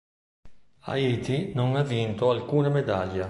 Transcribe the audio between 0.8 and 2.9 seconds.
Haiti non ha vinto alcuna